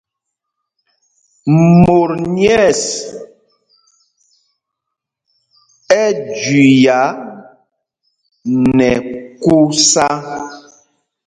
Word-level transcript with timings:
Mot 1.83 2.09
nyɛ̂ɛs 2.35 2.83
ɛ́ 5.99 6.07
jüiá 6.41 7.01
nɛ 8.77 8.89
kūsā. 9.41 10.07